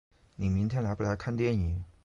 [0.35, 1.85] 你明天来不来看电影？